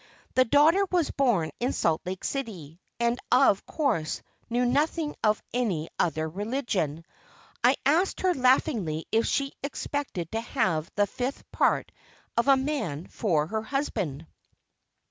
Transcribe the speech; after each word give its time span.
The 0.33 0.45
daughter 0.45 0.83
was 0.89 1.11
born 1.11 1.51
in 1.59 1.73
Salt 1.73 2.01
Lake 2.07 2.23
City, 2.23 2.81
and 2.99 3.19
of 3.31 3.63
course 3.67 4.23
knew 4.49 4.65
nothing 4.65 5.15
of 5.23 5.43
any 5.53 5.89
other 5.99 6.27
religion. 6.27 7.05
I 7.63 7.75
asked 7.85 8.21
her 8.21 8.33
laughingly 8.33 9.05
if 9.11 9.27
she 9.27 9.53
expected 9.61 10.31
to 10.31 10.41
have 10.41 10.89
the 10.95 11.05
fifth 11.05 11.43
part 11.51 11.91
of 12.35 12.47
a 12.47 12.57
man 12.57 13.05
for 13.05 13.45
her 13.45 13.61
husband? 13.61 14.25